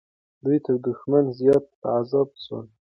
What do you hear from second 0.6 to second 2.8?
تر دښمن زیات په عذاب سول.